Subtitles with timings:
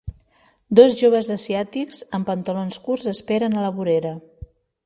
[0.79, 4.17] Dos joves asiàtics en pantalons curts esperen a la vorera.